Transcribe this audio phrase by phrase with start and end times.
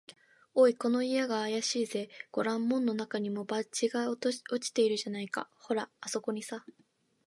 [0.55, 2.09] 「おい、この家があやしいぜ。
[2.31, 5.47] ごらん、門のなかにも、バッジが落ちているじゃないか。
[5.59, 6.65] ほら、あすこにさ」